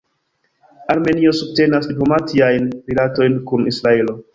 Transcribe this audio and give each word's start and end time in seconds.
Armenio 0.93 1.35
subtenas 1.41 1.87
diplomatiajn 1.93 2.69
rilatojn 2.91 3.41
kun 3.53 3.75
Israelo. 3.77 4.23